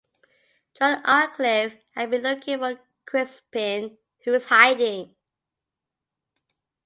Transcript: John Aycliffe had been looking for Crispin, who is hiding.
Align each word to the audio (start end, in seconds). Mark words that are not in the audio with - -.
John 0.73 1.03
Aycliffe 1.05 1.75
had 1.93 2.09
been 2.09 2.23
looking 2.23 2.57
for 2.57 2.79
Crispin, 3.05 3.99
who 4.25 4.33
is 4.33 4.47
hiding. 4.47 5.15